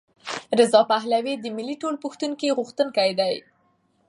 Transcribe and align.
رضا 0.59 0.81
پهلوي 0.91 1.33
د 1.39 1.45
ملي 1.57 1.75
ټولپوښتنې 1.81 2.55
غوښتونکی 2.57 3.09
دی. 3.19 3.35